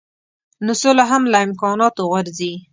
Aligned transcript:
نو 0.65 0.71
سوله 0.81 1.03
هم 1.11 1.23
له 1.31 1.37
امکاناتو 1.47 2.01
غورځي. 2.11 2.53